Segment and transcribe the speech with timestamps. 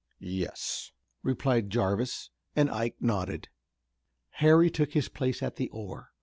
[0.17, 3.49] "Yes," replied Jarvis, and Ike nodded.
[4.39, 6.09] Harry took his place at the oar.